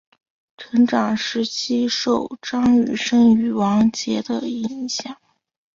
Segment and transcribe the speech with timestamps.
[0.57, 5.15] 成长时期受张雨生与王杰的影响。